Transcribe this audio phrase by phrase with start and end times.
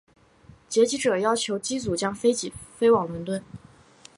[0.67, 3.43] 劫机者要求机组将飞机飞往伦敦。